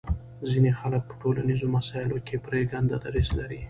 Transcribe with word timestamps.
ځینې 0.49 0.71
خلک 0.79 1.01
په 1.09 1.13
ټولنیزو 1.21 1.67
مسایلو 1.77 2.17
کې 2.27 2.35
پرېکنده 2.47 2.95
دریځ 3.03 3.29
لري 3.39 3.59